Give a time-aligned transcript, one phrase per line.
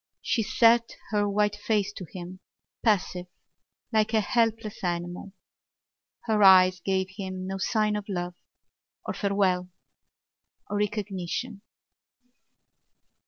[0.23, 2.39] She set her white face to him,
[2.83, 3.27] passive,
[3.93, 5.33] like a helpless animal.
[6.21, 8.33] Her eyes gave him no sign of love
[9.05, 9.69] or farewell
[10.71, 11.61] or recognition.